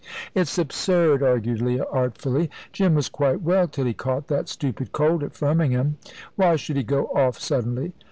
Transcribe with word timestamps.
"It's 0.33 0.57
absurd!" 0.57 1.21
argued 1.21 1.61
Leah, 1.61 1.85
artfully. 1.91 2.49
"Jim 2.73 2.95
was 2.95 3.07
quite 3.07 3.43
well 3.43 3.67
till 3.67 3.85
he 3.85 3.93
caught 3.93 4.29
that 4.29 4.49
stupid 4.49 4.91
cold 4.91 5.23
at 5.23 5.35
Firmingham. 5.35 5.97
Why 6.35 6.55
should 6.55 6.77
he 6.77 6.83
go 6.83 7.05
off 7.13 7.37
suddenly?" 7.37 7.93